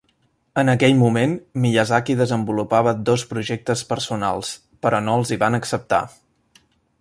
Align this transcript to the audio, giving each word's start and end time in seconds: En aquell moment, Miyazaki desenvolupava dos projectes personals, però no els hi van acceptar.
En 0.59 0.71
aquell 0.71 0.95
moment, 1.01 1.35
Miyazaki 1.65 2.15
desenvolupava 2.21 2.95
dos 3.11 3.25
projectes 3.35 3.85
personals, 3.93 4.55
però 4.87 5.03
no 5.09 5.19
els 5.21 5.35
hi 5.35 5.39
van 5.45 5.59
acceptar. 5.63 6.01